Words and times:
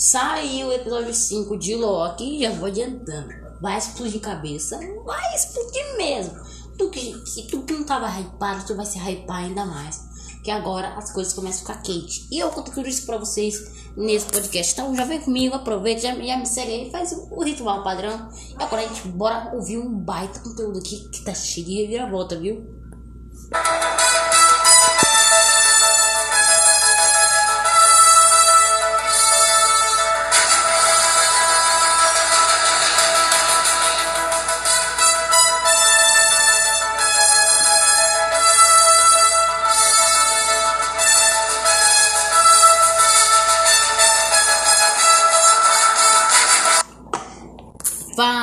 Saiu 0.00 0.68
o 0.68 0.72
episódio 0.72 1.12
5 1.12 1.58
de 1.58 1.74
Loki, 1.74 2.40
já 2.40 2.50
vou 2.52 2.68
adiantando. 2.68 3.34
Vai 3.60 3.76
explodir 3.76 4.18
cabeça, 4.18 4.80
vai 5.04 5.36
explodir 5.36 5.96
mesmo. 5.98 6.40
Tu 6.78 6.88
que, 6.88 7.22
se 7.26 7.42
tu 7.48 7.60
que 7.64 7.74
não 7.74 7.84
tava 7.84 8.08
hypado, 8.18 8.64
tu 8.66 8.74
vai 8.74 8.86
se 8.86 8.98
hypar 8.98 9.44
ainda 9.44 9.66
mais. 9.66 10.02
Que 10.42 10.50
agora 10.50 10.94
as 10.96 11.12
coisas 11.12 11.34
começam 11.34 11.64
a 11.64 11.74
ficar 11.74 11.82
quente. 11.82 12.26
E 12.32 12.38
eu 12.38 12.48
conto 12.48 12.72
tudo 12.72 12.88
isso 12.88 13.04
pra 13.04 13.18
vocês 13.18 13.92
nesse 13.94 14.24
podcast. 14.24 14.72
Então 14.72 14.96
já 14.96 15.04
vem 15.04 15.20
comigo, 15.20 15.54
aproveita, 15.54 16.00
já, 16.00 16.14
já 16.14 16.38
me 16.38 16.46
segue 16.46 16.72
aí, 16.72 16.90
faz 16.90 17.12
o, 17.12 17.34
o, 17.34 17.44
ritual 17.44 17.84
padrão. 17.84 18.30
E 18.58 18.62
agora 18.62 18.80
a 18.80 18.88
gente 18.88 19.06
bora 19.08 19.54
ouvir 19.54 19.76
um 19.76 19.94
baita 19.98 20.40
conteúdo 20.40 20.78
aqui 20.78 21.10
que 21.10 21.20
tá 21.20 21.34
cheio 21.34 21.66
de 21.66 21.74
reviravolta, 21.74 22.40
viu? 22.40 22.79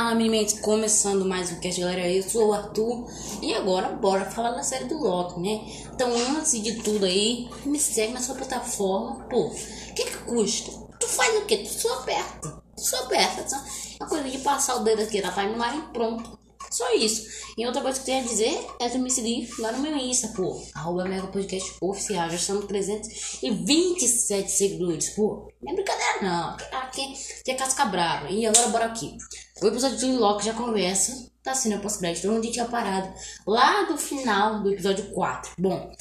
Fala, 0.07 0.19
meninos, 0.19 0.53
começando 0.61 1.25
mais 1.25 1.51
um 1.51 1.59
cast, 1.59 1.81
galera. 1.81 2.09
Eu 2.09 2.23
sou 2.23 2.47
o 2.47 2.53
Arthur 2.53 3.11
e 3.41 3.53
agora 3.53 3.89
bora 3.89 4.23
falar 4.23 4.51
da 4.51 4.63
série 4.63 4.85
do 4.85 4.97
Loki, 4.97 5.37
né? 5.41 5.59
Então, 5.93 6.09
antes 6.37 6.63
de 6.63 6.81
tudo 6.81 7.05
aí, 7.05 7.49
me 7.65 7.77
segue 7.77 8.13
na 8.13 8.21
sua 8.21 8.35
plataforma. 8.35 9.25
Pô, 9.25 9.49
que 9.93 10.05
que 10.05 10.17
custa? 10.19 10.71
Tu 10.97 11.07
faz 11.09 11.35
o 11.35 11.45
quê? 11.45 11.57
Tu 11.57 11.67
só 11.67 11.93
aperta. 11.95 12.63
Tu 12.77 12.81
só 12.81 13.03
aperta. 13.03 13.49
Só... 13.49 13.57
É 13.57 14.03
uma 14.03 14.07
coisa 14.07 14.29
de 14.29 14.37
passar 14.37 14.77
o 14.77 14.85
dedo 14.85 15.01
aqui 15.01 15.19
na 15.19 15.29
timeline 15.29 15.79
e 15.79 15.91
pronto. 15.91 16.39
Só 16.71 16.93
isso. 16.93 17.27
E 17.57 17.65
outra 17.65 17.81
coisa 17.81 17.99
que 17.99 18.09
eu 18.09 18.15
tenho 18.15 18.23
a 18.23 18.27
dizer 18.29 18.65
é 18.79 18.87
tu 18.87 18.99
me 18.99 19.11
seguir 19.11 19.49
lá 19.59 19.73
no 19.73 19.79
meu 19.79 19.97
Insta, 19.97 20.29
pô. 20.29 20.57
Arroba 20.73 21.03
Mega 21.03 21.27
Podcast 21.27 21.75
Oficial. 21.81 22.29
Já 22.29 22.35
estamos 22.37 22.65
327 22.65 24.49
seguidores, 24.49 25.09
pô. 25.09 25.51
Não 25.61 25.73
é 25.73 25.75
brincadeira, 25.75 26.21
não. 26.21 26.55
Aqui 26.79 27.51
a 27.51 27.55
casca 27.55 27.83
brava. 27.85 28.29
E 28.29 28.45
agora 28.45 28.69
bora 28.69 28.85
aqui. 28.85 29.17
O 29.61 29.67
episódio 29.67 29.97
de 29.97 30.05
Loki 30.11 30.45
já 30.45 30.53
começa. 30.53 31.31
Tá 31.41 31.55
sendo 31.55 31.81
pós-crédito. 31.81 32.29
Onde 32.29 32.51
tinha 32.51 32.65
parado. 32.65 33.11
Lá 33.45 33.83
do 33.83 33.97
final 33.97 34.61
do 34.61 34.71
episódio 34.71 35.05
4. 35.11 35.53
Bom, 35.57 35.91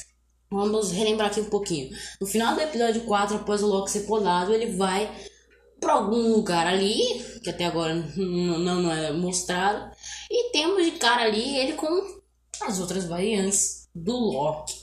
vamos 0.49 0.91
relembrar 0.91 1.29
aqui 1.29 1.41
um 1.41 1.49
pouquinho. 1.49 1.89
No 2.21 2.27
final 2.27 2.53
do 2.53 2.61
episódio 2.61 3.01
4, 3.01 3.37
após 3.37 3.63
o 3.63 3.67
Loki 3.67 3.89
ser 3.89 4.01
podado, 4.01 4.53
ele 4.53 4.77
vai 4.77 5.11
para 5.79 5.93
algum 5.93 6.33
lugar 6.33 6.67
ali, 6.67 7.23
que 7.43 7.49
até 7.49 7.65
agora 7.65 7.95
não, 8.15 8.81
não 8.81 8.91
é 8.91 9.11
mostrado, 9.11 9.91
e 10.29 10.51
temos 10.51 10.83
de 10.85 10.91
cara 10.91 11.23
ali 11.23 11.57
ele 11.57 11.73
com 11.73 12.17
as 12.61 12.79
outras 12.79 13.05
variantes 13.05 13.86
do 13.93 14.15
Loki. 14.15 14.73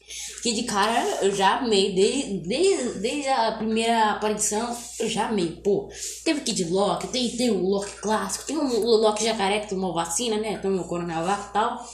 Que 0.43 0.53
de 0.53 0.65
cara 0.65 1.01
eu 1.23 1.35
já 1.35 1.59
amei, 1.59 1.95
desde, 1.95 2.39
desde, 2.41 2.99
desde 2.99 3.29
a 3.29 3.53
primeira 3.53 4.11
aparição, 4.11 4.77
eu 4.99 5.09
já 5.09 5.29
amei. 5.29 5.61
Pô, 5.63 5.89
teve 6.25 6.41
Kid 6.41 6.65
Loki, 6.65 7.09
tem, 7.09 7.37
tem 7.37 7.51
o 7.51 7.63
Loki 7.63 7.93
clássico, 8.01 8.47
tem 8.47 8.57
o, 8.57 8.85
Loki 8.97 9.25
jacaré 9.25 9.61
que 9.61 9.69
tomou 9.69 9.95
vacina, 9.95 10.37
né? 10.37 10.59
Tomou 10.59 10.81
o 10.81 10.89
coronavac 10.89 11.49
e 11.49 11.53
tal. 11.53 11.87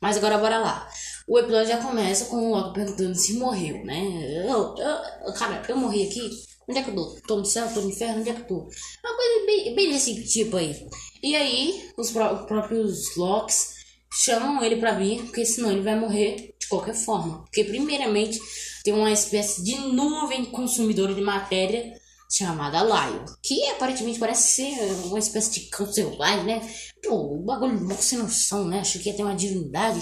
Mas 0.00 0.16
agora 0.16 0.38
bora 0.38 0.58
lá. 0.58 0.88
O 1.26 1.38
episódio 1.38 1.68
já 1.68 1.78
começa 1.78 2.26
com 2.26 2.36
o 2.36 2.50
Loki 2.54 2.74
perguntando 2.74 3.14
se 3.14 3.34
morreu, 3.34 3.84
né? 3.84 4.00
Eu, 4.46 4.74
eu, 4.76 5.34
cara, 5.34 5.62
eu 5.68 5.76
morri 5.76 6.06
aqui. 6.06 6.30
Onde 6.68 6.80
é 6.80 6.82
que 6.82 6.90
eu 6.90 6.94
tô? 6.94 7.20
Tô 7.26 7.36
no 7.36 7.44
céu, 7.46 7.72
tô 7.72 7.80
no 7.80 7.90
inferno, 7.90 8.20
onde 8.20 8.28
é 8.28 8.34
que 8.34 8.42
eu 8.42 8.46
tô? 8.46 8.54
Uma 8.56 9.16
coisa 9.16 9.46
bem, 9.46 9.74
bem 9.74 9.90
desse 9.90 10.22
tipo 10.26 10.56
aí. 10.56 10.86
E 11.22 11.34
aí, 11.34 11.90
os 11.96 12.10
pró 12.10 12.44
próprios 12.44 13.16
Locks 13.16 13.77
chamam 14.10 14.62
ele 14.62 14.76
pra 14.76 14.92
vir, 14.92 15.22
porque 15.24 15.44
senão 15.44 15.70
ele 15.70 15.82
vai 15.82 15.98
morrer 15.98 16.54
de 16.58 16.66
qualquer 16.68 16.94
forma. 16.94 17.42
Porque, 17.44 17.64
primeiramente, 17.64 18.38
tem 18.82 18.94
uma 18.94 19.12
espécie 19.12 19.62
de 19.62 19.76
nuvem 19.76 20.46
consumidora 20.46 21.14
de 21.14 21.20
matéria 21.20 21.92
chamada 22.30 22.82
Lyle, 22.82 23.24
que 23.42 23.64
aparentemente 23.68 24.18
parece 24.18 24.52
ser 24.52 24.92
uma 25.06 25.18
espécie 25.18 25.52
de 25.52 25.60
câncer 25.70 26.06
né? 26.44 26.60
Pô, 27.02 27.36
o 27.36 27.42
bagulho 27.42 27.80
mal 27.80 27.96
sem 27.96 28.18
noção, 28.18 28.66
né? 28.66 28.80
Acho 28.80 28.98
que 28.98 29.08
ia 29.08 29.16
ter 29.16 29.22
uma 29.22 29.34
divindade, 29.34 30.00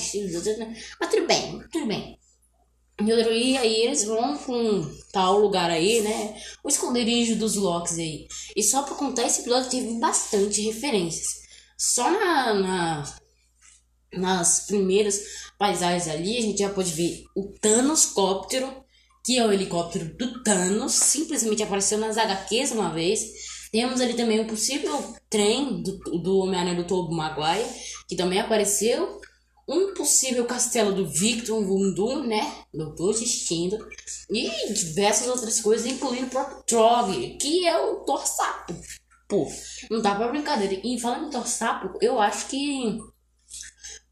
mas 1.01 1.11
tudo 1.11 1.27
bem, 1.27 1.63
tudo 1.71 1.87
bem. 1.87 2.19
E 2.99 3.57
aí 3.59 3.83
eles 3.83 4.05
vão 4.05 4.39
pra 4.39 4.55
um 4.55 4.91
tal 5.13 5.39
lugar 5.39 5.71
aí, 5.71 6.01
né? 6.01 6.41
O 6.65 6.69
esconderijo 6.69 7.37
dos 7.37 7.55
Locks 7.55 7.99
aí. 7.99 8.27
E 8.57 8.63
só 8.63 8.83
pra 8.83 8.95
contar, 8.95 9.27
esse 9.27 9.43
episódio 9.43 9.71
teve 9.71 10.01
bastante 10.01 10.63
referências. 10.63 11.43
Só 11.77 12.11
na, 12.11 12.55
na 12.55 13.17
nas 14.13 14.67
primeiras 14.67 15.21
paisagens 15.59 16.09
ali, 16.09 16.37
a 16.37 16.41
gente 16.41 16.59
já 16.59 16.71
pode 16.71 16.91
ver 16.93 17.25
o 17.35 17.53
Thanos 17.61 18.07
Cóptero, 18.07 18.85
que 19.25 19.39
é 19.39 19.47
o 19.47 19.53
helicóptero 19.53 20.17
do 20.17 20.43
Thanos, 20.43 20.93
simplesmente 20.93 21.63
apareceu 21.63 21.99
nas 21.99 22.17
HQs 22.17 22.73
uma 22.73 22.93
vez. 22.93 23.21
Temos 23.73 24.01
ali 24.01 24.15
também 24.15 24.41
o 24.41 24.47
possível 24.47 25.15
trem 25.29 25.83
do, 25.83 25.99
do 26.23 26.39
Homem-Aranha 26.39 26.77
do 26.77 26.87
Tobey 26.87 27.17
Maguire, 27.17 27.69
que 28.09 28.17
também 28.17 28.41
apareceu 28.41 29.21
um 29.69 29.93
possível 29.95 30.45
castelo 30.45 30.93
do 30.93 31.09
Victor 31.09 31.65
Voodoo, 31.65 32.23
né? 32.23 32.55
Doutor 32.73 33.13
Destino, 33.15 33.77
e 34.31 34.73
diversas 34.73 35.27
outras 35.29 35.61
coisas, 35.61 35.87
incluindo 35.91 36.27
o 36.27 36.31
próprio 36.31 36.63
Trog, 36.63 37.37
que 37.39 37.67
é 37.67 37.77
o 37.77 37.97
Thor 38.05 38.25
Sapo. 38.27 38.75
Pô, 39.29 39.51
não 39.91 40.01
dá 40.01 40.15
pra 40.15 40.29
brincadeira. 40.29 40.81
E 40.85 41.01
falando 41.01 41.27
em 41.27 41.31
Thor 41.31 41.47
Sapo, 41.49 41.99
eu 42.01 42.21
acho 42.21 42.47
que 42.47 42.97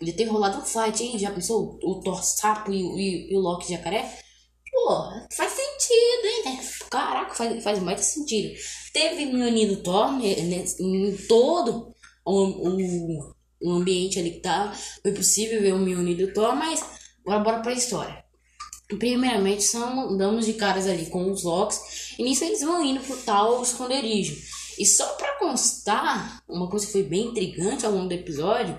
podia 0.05 0.17
ter 0.17 0.25
rolado 0.25 0.59
um 0.59 0.63
fight, 0.63 1.03
hein? 1.03 1.19
Já 1.19 1.31
pensou 1.31 1.79
o, 1.83 2.01
Thor 2.01 2.23
Sapo 2.23 2.71
e, 2.71 2.81
e, 2.81 3.33
e 3.33 3.37
o 3.37 3.41
Loki 3.41 3.73
Jacaré? 3.73 4.19
Pô, 4.71 5.11
faz 5.35 5.53
sentido, 5.53 6.47
hein? 6.47 6.61
Caraca, 6.91 7.35
faz, 7.35 7.63
faz 7.63 7.79
mais 7.81 8.01
sentido. 8.01 8.55
Teve 8.93 9.27
Mjolnir 9.27 9.69
do 9.69 9.83
Thor 9.83 10.13
né, 10.13 10.35
né, 10.43 10.65
em 10.81 11.17
todo 11.29 11.95
o, 12.25 12.69
o 12.69 13.35
o 13.65 13.73
ambiente 13.73 14.19
ali 14.19 14.33
que 14.33 14.41
tá. 14.41 14.73
Foi 15.03 15.13
possível 15.13 15.61
ver 15.61 15.73
o 15.73 15.79
Mjolnir 15.79 16.19
do 16.19 16.33
Thor, 16.33 16.55
mas 16.55 16.85
agora 17.25 17.43
bora 17.43 17.63
pra 17.63 17.73
história. 17.73 18.23
Primeiramente, 18.99 19.63
são, 19.63 20.17
damos 20.17 20.45
de 20.45 20.53
caras 20.53 20.87
ali 20.87 21.07
com 21.07 21.33
os 21.33 21.43
Locks, 21.43 22.15
e 22.19 22.23
nisso 22.23 22.45
eles 22.45 22.61
vão 22.61 22.85
indo 22.85 23.01
pro 23.01 23.17
tal 23.17 23.63
esconderijo. 23.63 24.37
E 24.79 24.85
só 24.85 25.07
pra 25.15 25.39
constar, 25.39 26.43
uma 26.47 26.69
coisa 26.69 26.85
que 26.85 26.93
foi 26.93 27.03
bem 27.03 27.29
intrigante 27.29 27.87
ao 27.87 27.93
longo 27.93 28.09
do 28.09 28.13
episódio, 28.13 28.77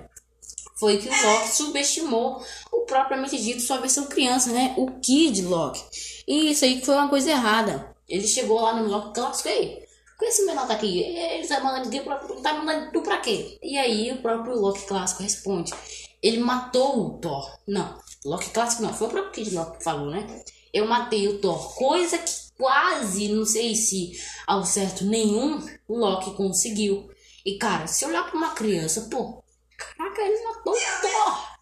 foi 0.77 0.97
que 0.97 1.07
o 1.07 1.11
Loki 1.11 1.49
subestimou 1.49 2.43
o 2.71 2.81
propriamente 2.81 3.41
dito 3.41 3.61
sua 3.61 3.77
versão 3.77 4.05
criança, 4.05 4.51
né? 4.51 4.73
O 4.77 4.91
Kid 4.99 5.41
Loki. 5.43 5.81
E 6.27 6.51
isso 6.51 6.65
aí 6.65 6.79
que 6.79 6.85
foi 6.85 6.95
uma 6.95 7.09
coisa 7.09 7.31
errada. 7.31 7.95
Ele 8.07 8.27
chegou 8.27 8.61
lá 8.61 8.75
no 8.75 8.89
Loki 8.89 9.13
clássico 9.13 9.49
aí. 9.49 9.83
Com 10.17 10.25
esse 10.25 10.45
menor 10.45 10.65
tá 10.67 10.73
aqui, 10.73 11.01
ele 11.01 11.47
tá 11.47 11.59
mandando 11.59 11.85
ninguém 11.85 12.03
pra, 12.03 12.15
tá 12.17 12.53
mandando 12.53 12.91
tu 12.91 13.01
pra 13.01 13.17
quê? 13.17 13.57
E 13.61 13.77
aí 13.77 14.11
o 14.11 14.21
próprio 14.21 14.55
Loki 14.55 14.85
clássico 14.85 15.23
responde: 15.23 15.73
ele 16.21 16.39
matou 16.39 16.99
o 16.99 17.17
Thor. 17.19 17.59
Não, 17.67 17.99
Loki 18.23 18.49
clássico 18.49 18.83
não, 18.83 18.93
foi 18.93 19.07
o 19.07 19.11
próprio 19.11 19.33
Kid 19.33 19.55
Loki 19.55 19.77
que 19.77 19.83
falou, 19.83 20.09
né? 20.09 20.43
Eu 20.73 20.87
matei 20.87 21.27
o 21.27 21.39
Thor, 21.39 21.75
coisa 21.75 22.17
que 22.17 22.31
quase, 22.57 23.27
não 23.27 23.45
sei 23.45 23.75
se 23.75 24.13
ao 24.47 24.65
certo 24.65 25.05
nenhum, 25.05 25.65
o 25.87 25.97
Loki 25.97 26.31
conseguiu. 26.35 27.09
E 27.45 27.57
cara, 27.57 27.85
se 27.87 28.05
olhar 28.05 28.25
pra 28.27 28.37
uma 28.37 28.51
criança, 28.51 29.07
pô, 29.11 29.43
caraca, 29.77 30.21
ele 30.21 30.43
matou 30.43 30.73
o 30.73 31.01
Thor. 31.01 31.55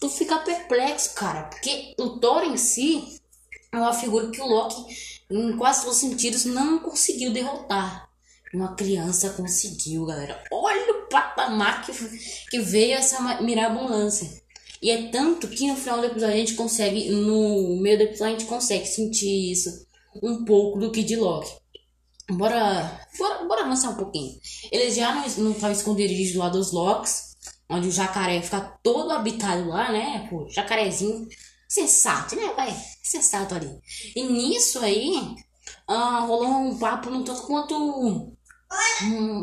Tu 0.00 0.08
fica 0.08 0.38
perplexo, 0.38 1.14
cara, 1.14 1.44
porque 1.44 1.94
o 1.98 2.18
Thor 2.18 2.42
em 2.44 2.56
si 2.56 3.20
é 3.72 3.76
uma 3.76 3.92
figura 3.92 4.30
que 4.30 4.40
o 4.40 4.46
Loki 4.46 4.86
em 5.30 5.56
quase 5.56 5.82
todos 5.82 5.96
os 5.96 6.00
sentidos, 6.00 6.44
não 6.44 6.80
conseguiu 6.80 7.32
derrotar. 7.32 8.08
Uma 8.52 8.74
criança 8.74 9.30
conseguiu, 9.30 10.04
galera. 10.04 10.42
Olha 10.50 10.92
o 10.92 11.08
patamar 11.08 11.86
que, 11.86 11.92
que 12.50 12.58
veio 12.60 12.94
essa 12.94 13.40
mirabolância. 13.40 14.28
E 14.82 14.90
é 14.90 15.08
tanto 15.08 15.46
que 15.46 15.68
no 15.68 15.76
final 15.76 16.00
do 16.00 16.06
episódio 16.06 16.34
a 16.34 16.38
gente 16.38 16.54
consegue, 16.54 17.10
no 17.10 17.80
meio 17.80 17.98
do 17.98 18.04
episódio, 18.04 18.34
a 18.34 18.38
gente 18.38 18.48
consegue 18.48 18.86
sentir 18.86 19.52
isso 19.52 19.86
um 20.20 20.44
pouco 20.44 20.80
do 20.80 20.90
que 20.90 21.04
de 21.04 21.14
Loki. 21.14 21.52
Bora, 22.30 23.06
bora, 23.16 23.44
bora 23.44 23.64
avançar 23.64 23.90
um 23.90 23.96
pouquinho. 23.96 24.40
Eles 24.72 24.96
já 24.96 25.14
não, 25.14 25.22
não 25.44 25.52
estavam 25.52 25.72
esconderijos 25.72 26.34
lá 26.34 26.48
dos 26.48 26.72
Locks, 26.72 27.29
onde 27.70 27.88
o 27.88 27.92
jacaré 27.92 28.42
fica 28.42 28.60
todo 28.82 29.12
habitado 29.12 29.68
lá, 29.68 29.92
né? 29.92 30.26
Pô, 30.28 30.48
jacarezinho 30.50 31.28
sensato, 31.68 32.34
né, 32.34 32.52
vai? 32.56 32.76
Sensato 33.02 33.54
ali. 33.54 33.70
E 34.16 34.24
nisso 34.24 34.80
aí, 34.80 35.36
ah, 35.86 36.20
rolou 36.20 36.48
um 36.48 36.78
papo 36.78 37.10
no 37.10 37.22
tanto 37.22 37.42
quanto 37.42 37.74
um, 37.76 38.36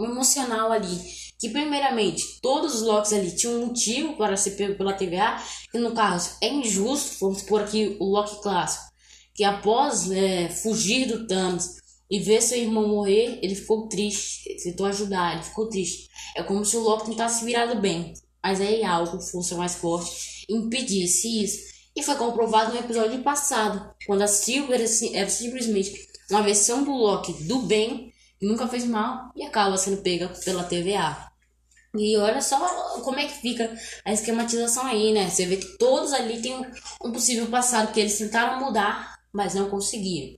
emocional 0.03 0.71
ali. 0.71 0.99
Que 1.39 1.49
primeiramente, 1.49 2.41
todos 2.41 2.75
os 2.75 2.81
Locks 2.81 3.13
ali 3.13 3.33
tinham 3.35 3.61
um 3.61 3.67
motivo 3.67 4.17
para 4.17 4.35
ser 4.35 4.51
pego 4.51 4.75
pela 4.75 4.93
TVA, 4.93 5.41
que 5.71 5.77
no 5.77 5.93
caso 5.93 6.35
é 6.41 6.49
injusto, 6.49 7.17
vamos 7.21 7.39
supor 7.39 7.61
aqui 7.61 7.95
o 7.99 8.05
Loki 8.05 8.41
clássico, 8.41 8.85
que 9.35 9.43
após 9.43 10.09
é, 10.11 10.49
fugir 10.49 11.07
do 11.07 11.27
Thanos, 11.27 11.77
e 12.09 12.19
ver 12.19 12.41
seu 12.41 12.57
irmão 12.57 12.87
morrer, 12.87 13.39
ele 13.41 13.55
ficou 13.55 13.87
triste. 13.87 14.49
Ele 14.49 14.61
tentou 14.61 14.85
ajudar, 14.85 15.33
ele 15.33 15.43
ficou 15.43 15.67
triste. 15.67 16.09
É 16.35 16.43
como 16.43 16.63
se 16.63 16.77
o 16.77 16.81
Loki 16.81 17.11
tentasse 17.11 17.43
virado 17.43 17.79
bem. 17.81 18.13
Mas 18.41 18.61
aí 18.61 18.83
algo, 18.83 19.19
força 19.19 19.57
mais 19.57 19.75
forte, 19.75 20.45
impedisse 20.49 21.43
isso. 21.43 21.67
E 21.95 22.03
foi 22.03 22.15
comprovado 22.15 22.73
no 22.73 22.79
episódio 22.79 23.21
passado, 23.23 23.93
quando 24.05 24.21
a 24.21 24.27
Silver 24.27 24.79
era 25.13 25.29
simplesmente 25.29 26.07
uma 26.29 26.43
versão 26.43 26.83
do 26.83 26.91
Loki 26.91 27.33
do 27.45 27.63
bem, 27.63 28.13
que 28.39 28.45
nunca 28.45 28.67
fez 28.67 28.85
mal, 28.85 29.31
e 29.35 29.43
acaba 29.43 29.77
sendo 29.77 30.01
pega 30.01 30.29
pela 30.45 30.63
TVA. 30.63 31.27
E 31.97 32.15
olha 32.17 32.41
só 32.41 32.59
como 33.01 33.19
é 33.19 33.25
que 33.25 33.41
fica 33.41 33.75
a 34.05 34.13
esquematização 34.13 34.85
aí, 34.85 35.11
né? 35.11 35.29
Você 35.29 35.45
vê 35.45 35.57
que 35.57 35.77
todos 35.77 36.13
ali 36.13 36.41
têm 36.41 36.55
um 37.03 37.11
possível 37.11 37.47
passado 37.47 37.91
que 37.91 37.99
eles 37.99 38.17
tentaram 38.17 38.63
mudar, 38.63 39.19
mas 39.33 39.55
não 39.55 39.69
conseguiram. 39.69 40.37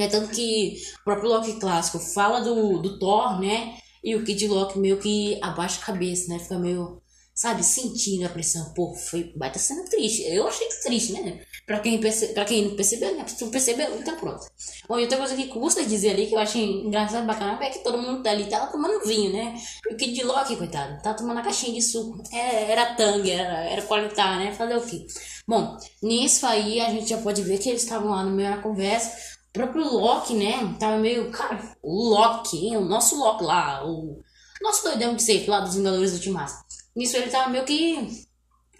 É 0.00 0.08
tanto 0.08 0.28
que 0.30 0.76
o 1.00 1.04
próprio 1.04 1.28
Loki 1.28 1.58
clássico 1.60 1.98
fala 1.98 2.40
do, 2.40 2.78
do 2.78 2.98
Thor, 2.98 3.40
né? 3.40 3.76
E 4.02 4.16
o 4.16 4.24
Kid 4.24 4.48
Loki 4.48 4.78
meio 4.78 4.98
que 4.98 5.38
abaixa 5.40 5.80
a 5.80 5.86
cabeça, 5.86 6.32
né? 6.32 6.38
Fica 6.38 6.58
meio, 6.58 7.00
sabe, 7.34 7.62
sentindo 7.62 8.26
a 8.26 8.28
pressão. 8.28 8.72
Pô, 8.74 8.94
foi 8.94 9.32
baita 9.36 9.58
sendo 9.58 9.88
triste. 9.88 10.22
Eu 10.22 10.46
achei 10.48 10.68
triste, 10.82 11.12
né? 11.12 11.40
Pra 11.64 11.78
quem, 11.78 12.00
perce, 12.00 12.28
pra 12.28 12.44
quem 12.44 12.66
não 12.66 12.74
percebeu, 12.76 13.14
né? 13.16 13.24
Se 13.28 13.44
não 13.44 13.50
percebeu, 13.50 13.96
então 13.96 14.16
pronto. 14.16 14.44
Bom, 14.88 14.98
e 14.98 15.02
outra 15.02 15.18
coisa 15.18 15.36
que 15.36 15.46
custa 15.46 15.84
dizer 15.84 16.10
ali, 16.10 16.26
que 16.26 16.34
eu 16.34 16.38
achei 16.40 16.64
engraçado, 16.64 17.24
bacana, 17.24 17.56
é 17.64 17.70
que 17.70 17.84
todo 17.84 17.98
mundo 17.98 18.26
ali 18.26 18.46
tava 18.46 18.72
tomando 18.72 19.06
vinho, 19.06 19.32
né? 19.32 19.54
E 19.88 19.94
o 19.94 19.96
Kid 19.96 20.24
Loki, 20.24 20.56
coitado, 20.56 21.00
tava 21.00 21.16
tomando 21.16 21.38
a 21.38 21.42
caixinha 21.42 21.72
de 21.72 21.82
suco. 21.82 22.20
É, 22.32 22.72
era 22.72 22.94
tangue, 22.96 23.30
era, 23.30 23.64
era 23.64 23.82
qualitar, 23.82 24.40
né? 24.40 24.52
Fazer 24.52 24.76
o 24.76 24.84
quê? 24.84 25.06
Bom, 25.46 25.76
nisso 26.02 26.44
aí 26.44 26.80
a 26.80 26.90
gente 26.90 27.10
já 27.10 27.18
pode 27.18 27.42
ver 27.42 27.58
que 27.58 27.68
eles 27.68 27.84
estavam 27.84 28.10
lá 28.10 28.24
no 28.24 28.30
meio 28.32 28.50
da 28.50 28.60
conversa 28.60 29.12
o 29.52 29.58
próprio 29.58 29.84
Loki, 29.84 30.34
né? 30.34 30.74
Tava 30.80 30.96
meio. 30.96 31.30
Cara, 31.30 31.76
o 31.82 32.08
Loki, 32.08 32.74
o 32.74 32.80
nosso 32.80 33.18
Loki 33.18 33.44
lá, 33.44 33.84
o 33.86 34.22
nosso 34.62 34.82
doidão 34.82 35.14
de 35.14 35.22
sempre 35.22 35.50
lá 35.50 35.60
dos 35.60 35.74
Vingadores 35.74 36.14
Ultimato. 36.14 36.54
Nisso 36.96 37.18
ele 37.18 37.30
tava 37.30 37.50
meio 37.50 37.64
que. 37.64 38.26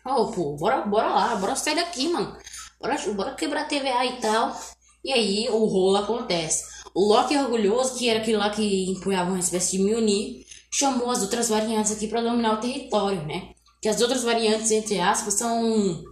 Oh, 0.05 0.27
pô, 0.33 0.57
bora, 0.57 0.81
bora 0.83 1.09
lá, 1.09 1.37
bora 1.37 1.55
sair 1.55 1.77
daqui, 1.77 2.09
mano. 2.09 2.37
Bora, 2.81 2.97
bora 3.15 3.35
quebrar 3.35 3.63
a 3.63 3.67
TVA 3.67 4.07
e 4.07 4.21
tal. 4.21 4.59
E 5.05 5.13
aí 5.13 5.49
o 5.51 5.65
rolo 5.67 5.99
acontece. 5.99 6.65
O 6.95 7.07
Loki 7.07 7.37
orgulhoso, 7.37 7.99
que 7.99 8.09
era 8.09 8.21
aquele 8.21 8.39
lá 8.39 8.49
que 8.49 8.91
empunhava 8.91 9.31
uma 9.31 9.39
espécie 9.39 9.77
de 9.77 9.85
Mjolnir, 9.85 10.45
chamou 10.71 11.11
as 11.11 11.23
outras 11.23 11.51
variantes 11.51 11.93
aqui 11.93 12.09
para 12.09 12.23
dominar 12.23 12.55
o 12.55 12.61
território, 12.61 13.27
né? 13.27 13.51
Que 13.81 13.89
as 13.89 14.01
outras 14.01 14.25
variantes, 14.25 14.71
entre 14.71 14.99
aspas, 15.01 15.35
são 15.35 16.03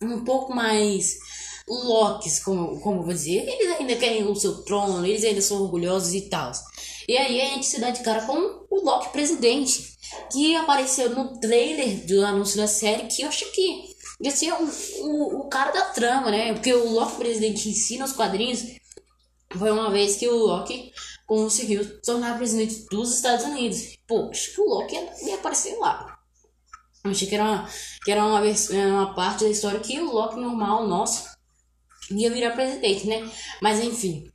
um 0.00 0.24
pouco 0.24 0.54
mais 0.54 1.18
Locks, 1.74 2.40
como, 2.40 2.80
como 2.80 3.00
eu 3.00 3.04
vou 3.04 3.12
dizer, 3.12 3.46
eles 3.48 3.78
ainda 3.78 3.96
querem 3.96 4.24
o 4.24 4.34
seu 4.34 4.62
trono, 4.64 5.04
eles 5.04 5.24
ainda 5.24 5.40
são 5.40 5.62
orgulhosos 5.62 6.14
e 6.14 6.22
tal. 6.22 6.52
E 7.08 7.16
aí 7.16 7.40
a 7.40 7.46
gente 7.46 7.66
se 7.66 7.80
dá 7.80 7.90
de 7.90 8.02
cara 8.02 8.26
com 8.26 8.66
o 8.70 8.84
Loki 8.84 9.10
presidente, 9.10 9.96
que 10.32 10.54
apareceu 10.56 11.10
no 11.10 11.38
trailer 11.40 12.06
do 12.06 12.24
anúncio 12.24 12.56
da 12.56 12.66
série, 12.66 13.06
que 13.06 13.22
eu 13.22 13.28
acho 13.28 13.50
que 13.52 13.96
ia 14.20 14.30
ser 14.30 14.52
o, 14.52 14.68
o, 15.02 15.40
o 15.40 15.48
cara 15.48 15.70
da 15.70 15.84
trama, 15.86 16.30
né? 16.30 16.52
Porque 16.52 16.72
o 16.72 16.90
Loki 16.90 17.16
presidente 17.16 17.68
em 17.68 17.72
si, 17.72 17.98
nos 17.98 18.12
quadrinhos, 18.12 18.64
foi 19.56 19.70
uma 19.70 19.90
vez 19.90 20.16
que 20.16 20.28
o 20.28 20.36
Loki 20.36 20.92
conseguiu 21.26 22.00
tornar 22.02 22.36
presidente 22.36 22.86
dos 22.90 23.14
Estados 23.14 23.44
Unidos. 23.44 23.98
Pô, 24.06 24.28
acho 24.30 24.54
que 24.54 24.60
o 24.60 24.68
Loki 24.68 24.94
ia, 24.94 25.28
ia 25.28 25.34
aparecer 25.36 25.76
lá. 25.78 26.18
Eu 27.04 27.10
achei 27.10 27.28
que 27.28 27.34
era 27.34 27.44
uma, 27.44 27.68
que 28.04 28.10
era 28.10 28.24
uma, 28.24 28.40
uma 28.40 29.14
parte 29.14 29.44
da 29.44 29.50
história 29.50 29.80
que 29.80 29.98
o 30.00 30.12
Loki 30.12 30.36
normal, 30.36 30.86
nosso, 30.86 31.24
ia 32.10 32.30
virar 32.30 32.52
presidente, 32.52 33.06
né? 33.06 33.28
Mas 33.60 33.80
enfim. 33.80 34.30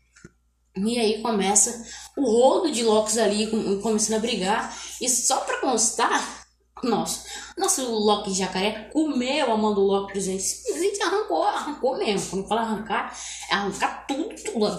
E 0.76 1.00
aí 1.00 1.22
começa 1.22 1.86
o 2.18 2.22
rodo 2.22 2.72
de 2.72 2.84
Locks 2.84 3.18
ali 3.18 3.48
começando 3.82 4.18
a 4.18 4.20
brigar. 4.20 4.76
E 5.00 5.08
só 5.08 5.42
pra 5.42 5.60
constar, 5.60 6.46
nossa, 6.84 7.26
nosso 7.58 7.90
Loki 7.92 8.34
jacaré 8.34 8.90
comeu 8.92 9.52
a 9.52 9.58
mão 9.58 9.74
do 9.74 9.82
Loki 9.82 10.14
presidente. 10.14 10.44
Simplesmente 10.44 11.02
arrancou, 11.04 11.44
arrancou 11.44 11.98
mesmo. 11.98 12.30
Quando 12.30 12.48
fala 12.48 12.62
arrancar, 12.62 13.16
é 13.50 13.54
arrancar 13.54 14.06
tudo, 14.08 14.36
tudo. 14.44 14.78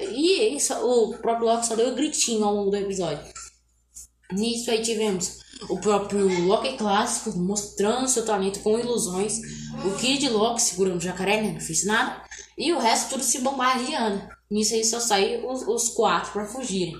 E 0.00 0.56
isso, 0.56 0.74
o 0.74 1.16
próprio 1.18 1.46
Loki 1.46 1.66
só 1.66 1.76
deu 1.76 1.90
um 1.90 1.94
gritinho 1.94 2.44
ao 2.44 2.54
longo 2.54 2.70
do 2.70 2.76
episódio. 2.76 3.22
Nisso 4.32 4.70
aí 4.70 4.82
tivemos 4.82 5.38
o 5.68 5.78
próprio 5.78 6.46
Loki 6.46 6.76
clássico 6.76 7.36
mostrando 7.38 8.08
seu 8.08 8.24
talento 8.24 8.60
com 8.60 8.78
ilusões, 8.78 9.40
o 9.84 9.96
Kid 9.96 10.28
Loki 10.28 10.62
segurando 10.62 10.98
o 10.98 11.00
jacaré, 11.00 11.42
né? 11.42 11.52
Não 11.52 11.60
fez 11.60 11.84
nada, 11.84 12.22
e 12.56 12.72
o 12.72 12.78
resto 12.78 13.10
tudo 13.10 13.22
se 13.22 13.40
bombardeando. 13.40 14.28
Nisso 14.50 14.74
aí 14.74 14.84
só 14.84 15.00
saem 15.00 15.44
os, 15.46 15.66
os 15.66 15.90
quatro 15.90 16.32
para 16.32 16.46
fugirem. 16.46 16.94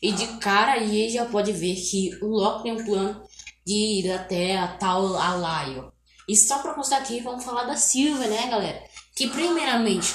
E 0.00 0.12
de 0.12 0.26
cara 0.38 0.72
aí 0.72 1.08
já 1.08 1.24
pode 1.26 1.52
ver 1.52 1.74
que 1.76 2.10
o 2.22 2.26
Loki 2.26 2.64
tem 2.64 2.72
um 2.72 2.84
plano 2.84 3.22
de 3.66 3.74
ir 3.74 4.12
até 4.12 4.56
a 4.56 4.68
tal 4.68 5.16
Alaio. 5.16 5.92
E 6.28 6.36
só 6.36 6.58
pra 6.58 6.74
constar 6.74 7.00
aqui, 7.00 7.20
vamos 7.20 7.44
falar 7.44 7.64
da 7.64 7.76
Silva, 7.76 8.26
né, 8.26 8.48
galera? 8.48 8.82
Que 9.14 9.28
primeiramente, 9.28 10.14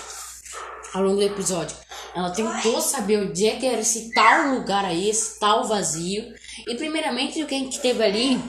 ao 0.94 1.04
longo 1.04 1.18
do 1.18 1.24
episódio, 1.24 1.76
ela 2.14 2.32
tentou 2.32 2.82
saber 2.82 3.26
onde 3.26 3.48
é 3.48 3.56
que 3.56 3.66
era 3.66 3.80
esse 3.80 4.14
tal 4.14 4.56
lugar 4.56 4.84
aí, 4.84 5.10
esse 5.10 5.40
tal 5.40 5.66
vazio. 5.68 6.34
E 6.68 6.76
primeiramente 6.76 7.42
o 7.42 7.48
que 7.48 7.56
a 7.56 7.60
gente 7.60 7.80
teve 7.80 8.04
ali 8.04 8.42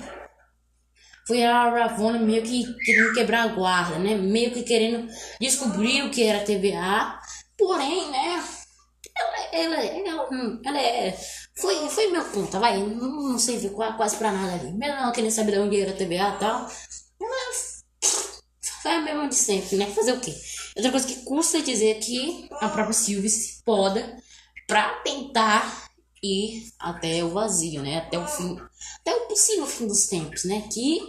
foi 1.27 1.45
a 1.45 1.71
Ravonna 1.71 2.19
meio 2.19 2.43
que 2.43 2.65
querendo 2.85 3.15
quebrar 3.15 3.43
a 3.45 3.55
guarda, 3.55 3.99
né? 3.99 4.15
Meio 4.17 4.53
que 4.53 4.63
querendo 4.63 5.09
descobrir 5.41 6.03
o 6.03 6.11
que 6.11 6.25
era 6.25 6.45
TVA. 6.45 7.19
Porém, 7.57 8.11
né? 8.11 8.45
Ela, 9.15 9.39
ela, 9.53 9.77
ela, 9.85 10.29
ela 10.65 10.81
é. 10.81 11.17
Foi, 11.57 11.89
foi 11.89 12.09
meu 12.09 12.25
ponto, 12.25 12.59
vai. 12.59 12.79
Não, 12.79 13.31
não 13.33 13.39
sei 13.39 13.69
quase 13.71 14.17
pra 14.17 14.33
nada 14.33 14.55
ali. 14.55 14.73
Mesmo 14.73 14.97
ela 14.97 15.13
querendo 15.13 15.31
saber 15.31 15.53
de 15.53 15.59
onde 15.59 15.81
era 15.81 15.93
TVA 15.93 16.35
e 16.35 16.39
tal. 16.39 16.71
Ela 17.21 17.53
foi 18.83 18.93
a 18.93 19.01
mesma 19.01 19.29
de 19.29 19.37
sempre, 19.37 19.77
né? 19.77 19.87
Fazer 19.87 20.13
o 20.13 20.21
quê? 20.21 20.35
Outra 20.77 20.91
coisa 20.91 21.07
que 21.07 21.23
custa 21.23 21.63
dizer 21.63 22.01
que 22.01 22.49
a 22.61 22.69
própria 22.69 22.93
Sylvie 22.93 23.31
se 23.31 23.63
poda 23.63 24.17
pra 24.67 24.89
tentar 25.05 25.92
ir 26.23 26.73
até 26.79 27.25
o 27.25 27.31
vazio, 27.31 27.83
né? 27.83 27.99
Até 27.99 28.19
o 28.19 28.27
fim, 28.27 28.59
até 29.01 29.15
o 29.15 29.27
possível 29.27 29.67
fim 29.67 29.87
dos 29.87 30.07
tempos, 30.07 30.45
né? 30.45 30.63
Que, 30.73 31.01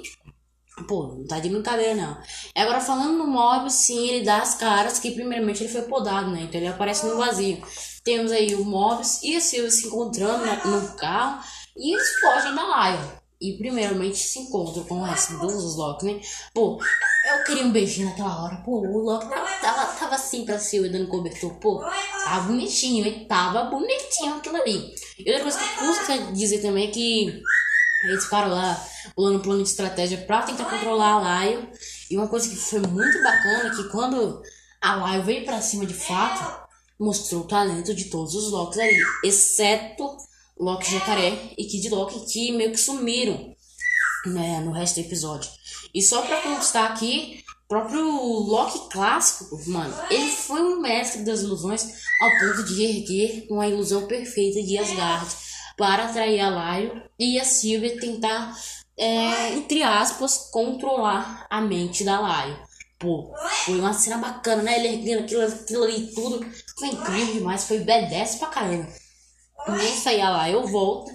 pô, 0.87 1.07
não 1.07 1.27
tá 1.27 1.39
de 1.39 1.49
brincadeira 1.49 1.95
não. 1.95 2.17
Agora 2.55 2.81
falando 2.81 3.17
no 3.17 3.27
Mobius, 3.27 3.73
sim, 3.73 4.09
ele 4.09 4.25
dá 4.25 4.41
as 4.41 4.55
caras 4.55 4.99
que 4.99 5.11
primeiramente 5.11 5.63
ele 5.63 5.71
foi 5.71 5.83
podado, 5.83 6.31
né? 6.31 6.41
Então 6.43 6.59
ele 6.59 6.69
aparece 6.69 7.05
no 7.05 7.17
vazio. 7.17 7.61
Temos 8.03 8.31
aí 8.31 8.55
o 8.55 8.65
Mobius 8.65 9.21
e 9.23 9.35
a 9.35 9.41
Silvia 9.41 9.71
se 9.71 9.87
encontrando 9.87 10.45
no 10.67 10.95
carro 10.95 11.43
e 11.77 11.93
eles 11.93 12.19
fogem 12.19 12.55
da 12.55 12.63
Lion. 12.63 13.23
E 13.41 13.57
primeiramente 13.57 14.17
se 14.17 14.39
encontram 14.39 14.85
com 14.85 15.01
o 15.01 15.03
resto 15.03 15.37
dos 15.37 15.75
Loki, 15.75 16.05
né? 16.05 16.21
Pô, 16.53 16.79
eu 17.29 17.43
queria 17.43 17.65
um 17.65 17.73
beijinho 17.73 18.07
naquela 18.07 18.41
hora. 18.41 18.55
Pô, 18.63 18.79
o 18.79 18.99
Loki 18.99 19.27
tava, 19.27 19.47
tava, 19.59 19.85
tava 19.99 20.15
assim 20.15 20.45
pra 20.45 20.57
Silvia 20.57 20.89
dando 20.89 21.09
cobertor. 21.09 21.53
Pô, 21.55 21.83
tava 22.23 22.47
bonitinho, 22.47 23.05
ele 23.05 23.25
tava 23.25 23.65
bonitinho 23.65 24.35
aquilo 24.35 24.55
ali. 24.55 24.95
E 25.25 25.29
outra 25.31 25.43
coisa 25.43 25.59
que 25.59 25.79
custa 25.79 26.31
dizer 26.33 26.61
também 26.61 26.87
é 26.87 26.91
que 26.91 27.41
eles 28.03 28.23
ficaram 28.23 28.49
lá 28.49 28.85
pulando 29.15 29.37
um 29.37 29.41
plano 29.41 29.63
de 29.63 29.69
estratégia 29.69 30.17
pra 30.17 30.41
tentar 30.41 30.65
controlar 30.65 31.17
a 31.17 31.45
Lion. 31.45 31.65
E 32.09 32.17
uma 32.17 32.27
coisa 32.27 32.49
que 32.49 32.55
foi 32.55 32.79
muito 32.79 33.21
bacana 33.23 33.69
é 33.69 33.75
que 33.75 33.89
quando 33.89 34.41
a 34.81 34.95
Lion 34.95 35.23
veio 35.23 35.45
pra 35.45 35.61
cima 35.61 35.85
de 35.85 35.93
fato, 35.93 36.63
mostrou 36.99 37.41
o 37.41 37.47
talento 37.47 37.93
de 37.93 38.05
todos 38.05 38.35
os 38.35 38.51
Locks 38.51 38.77
ali, 38.77 39.01
exceto 39.23 40.17
Loki 40.59 40.91
Jacaré 40.91 41.53
e 41.57 41.65
Kid 41.65 41.89
Loki, 41.89 42.19
que 42.31 42.51
meio 42.51 42.71
que 42.71 42.77
sumiram 42.77 43.55
né, 44.25 44.59
no 44.59 44.71
resto 44.71 44.95
do 44.95 45.05
episódio. 45.05 45.49
E 45.93 46.01
só 46.01 46.21
pra 46.21 46.41
constar 46.41 46.91
aqui, 46.91 47.43
próprio 47.73 48.05
Loki 48.05 48.87
clássico, 48.91 49.59
mano, 49.65 49.95
ele 50.11 50.29
foi 50.29 50.61
um 50.61 50.79
mestre 50.79 51.23
das 51.23 51.41
ilusões 51.41 52.03
ao 52.21 52.29
ponto 52.29 52.63
de 52.65 52.83
erguer 52.83 53.47
uma 53.49 53.67
ilusão 53.67 54.05
perfeita 54.05 54.61
de 54.61 54.77
Asgard 54.77 55.35
para 55.75 56.05
atrair 56.05 56.39
a 56.39 56.49
Laio 56.49 57.01
e 57.17 57.39
a 57.39 57.43
Sylvia 57.43 57.99
tentar, 57.99 58.55
é, 58.95 59.53
entre 59.53 59.81
aspas, 59.81 60.49
controlar 60.51 61.47
a 61.49 61.61
mente 61.61 62.03
da 62.03 62.19
Laio. 62.19 62.59
Pô, 62.99 63.33
foi 63.65 63.79
uma 63.79 63.91
cena 63.91 64.17
bacana, 64.19 64.61
né? 64.61 64.77
Ele 64.77 64.95
erguendo 64.99 65.23
aquilo, 65.23 65.41
aquilo 65.41 65.83
ali 65.83 66.13
tudo. 66.13 66.45
Foi 66.77 66.89
incrível 66.89 67.33
demais, 67.33 67.65
foi 67.65 67.79
B10 67.79 68.37
pra 68.37 68.49
caramba. 68.49 68.87
Nessa 69.67 70.11
aí 70.11 70.21
a 70.21 70.29
Laio 70.29 70.67
volta 70.67 71.11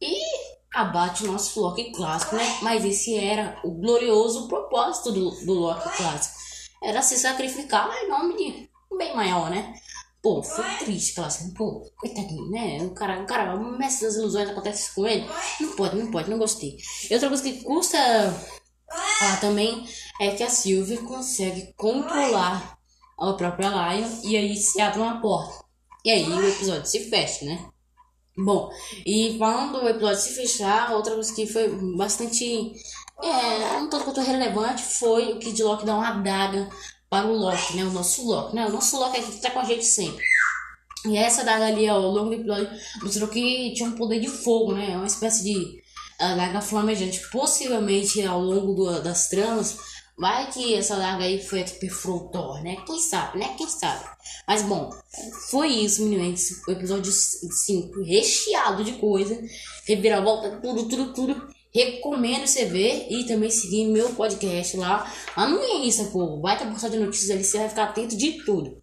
e 0.00 0.33
abate 0.74 1.24
o 1.24 1.32
nosso 1.32 1.60
Loki 1.60 1.92
clássico, 1.92 2.34
né? 2.34 2.58
Mas 2.60 2.84
esse 2.84 3.16
era 3.16 3.58
o 3.62 3.70
glorioso 3.70 4.48
propósito 4.48 5.12
do, 5.12 5.30
do 5.30 5.54
Loki 5.54 5.88
clássico. 5.96 6.34
Era 6.82 7.00
se 7.00 7.16
sacrificar 7.16 7.90
em 8.02 8.08
nome 8.08 8.36
de 8.36 8.68
um 8.92 8.98
bem 8.98 9.14
maior, 9.14 9.48
né? 9.50 9.74
Pô, 10.22 10.42
foi 10.42 10.64
triste, 10.78 11.14
clássico. 11.14 11.54
Pô, 11.54 11.90
coitadinho, 11.96 12.50
né? 12.50 12.78
O 12.82 12.90
cara, 12.94 13.22
o 13.22 13.26
cara, 13.26 13.54
o 13.54 13.78
mestre 13.78 14.06
das 14.06 14.16
ilusões 14.16 14.48
acontece 14.50 14.94
com 14.94 15.06
ele. 15.06 15.26
Não 15.60 15.76
pode, 15.76 15.96
não 15.96 16.10
pode, 16.10 16.30
não 16.30 16.38
gostei. 16.38 16.76
E 17.08 17.14
outra 17.14 17.28
coisa 17.28 17.42
que 17.42 17.62
custa 17.62 17.98
falar 19.18 19.40
também 19.40 19.86
é 20.20 20.30
que 20.30 20.42
a 20.42 20.50
Sylvie 20.50 20.98
consegue 20.98 21.72
controlar 21.76 22.78
a 23.18 23.32
própria 23.34 23.68
Lion 23.68 24.08
e 24.24 24.36
aí 24.36 24.56
se 24.56 24.80
abre 24.80 25.00
uma 25.00 25.20
porta. 25.20 25.64
E 26.04 26.10
aí 26.10 26.28
o 26.28 26.48
episódio 26.48 26.86
se 26.86 27.08
fecha, 27.08 27.44
né? 27.44 27.73
Bom, 28.36 28.68
e 29.06 29.36
falando 29.38 29.80
do 29.80 29.88
episódio 29.88 30.20
se 30.20 30.34
fechar, 30.34 30.92
outra 30.92 31.14
coisa 31.14 31.32
que 31.34 31.46
foi 31.46 31.68
bastante. 31.96 32.72
É, 33.22 33.76
um 33.78 33.88
tanto 33.88 34.04
quanto 34.04 34.20
relevante 34.20 34.82
foi 34.82 35.32
o 35.32 35.38
Kid 35.38 35.62
Loki 35.62 35.86
dar 35.86 35.94
uma 35.94 36.08
adaga 36.08 36.68
para 37.08 37.28
o 37.28 37.32
Loki, 37.32 37.76
né? 37.76 37.84
O 37.84 37.92
nosso 37.92 38.26
Loki, 38.26 38.56
né? 38.56 38.66
O 38.66 38.72
nosso 38.72 38.98
Loki 38.98 39.20
aqui 39.20 39.32
que 39.32 39.40
tá 39.40 39.50
com 39.50 39.60
a 39.60 39.64
gente 39.64 39.84
sempre. 39.84 40.24
E 41.06 41.16
essa 41.16 41.44
daga 41.44 41.66
ali, 41.66 41.86
ao 41.86 42.00
longo 42.00 42.30
do 42.30 42.34
episódio, 42.34 42.68
mostrou 43.02 43.28
que 43.28 43.72
tinha 43.74 43.88
um 43.88 43.92
poder 43.92 44.18
de 44.18 44.28
fogo, 44.28 44.72
né? 44.74 44.92
É 44.92 44.96
uma 44.96 45.06
espécie 45.06 45.44
de 45.44 45.82
adaga 46.18 46.60
flamejante. 46.60 47.20
Possivelmente, 47.30 48.20
ao 48.22 48.40
longo 48.40 48.74
do, 48.74 49.00
das 49.00 49.28
tramas, 49.28 49.78
vai 50.16 50.50
que 50.50 50.74
essa 50.74 50.96
daga 50.96 51.24
aí 51.24 51.42
foi 51.42 51.60
a 51.60 51.64
que 51.64 51.78
perfurou 51.78 52.28
Thor, 52.28 52.62
né? 52.62 52.76
Quem 52.86 52.98
sabe, 52.98 53.38
né? 53.38 53.54
Quem 53.56 53.68
sabe. 53.68 54.04
Mas, 54.46 54.62
bom, 54.62 54.90
foi 55.50 55.68
isso, 55.68 56.04
meninos. 56.04 56.62
O 56.66 56.70
episódio 56.70 57.12
5, 57.12 58.02
recheado 58.02 58.84
de 58.84 58.92
coisa. 58.92 59.40
Reviravolta, 59.86 60.60
tudo, 60.62 60.88
tudo, 60.88 61.12
tudo. 61.12 61.48
Recomendo 61.74 62.46
você 62.46 62.64
ver 62.66 63.08
e 63.10 63.26
também 63.26 63.50
seguir 63.50 63.86
meu 63.86 64.10
podcast 64.14 64.76
lá. 64.76 65.12
Lá 65.36 65.48
no 65.48 65.62
Insta. 65.84 66.04
Vai 66.40 66.56
ter 66.56 66.66
postagem 66.66 66.98
de 66.98 67.04
notícias 67.04 67.30
ali, 67.30 67.42
você 67.42 67.58
vai 67.58 67.68
ficar 67.68 67.84
atento 67.84 68.16
de 68.16 68.44
tudo. 68.44 68.80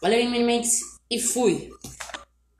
Valeu, 0.00 0.30
meninos 0.30 0.80
e 1.10 1.20
fui! 1.20 1.70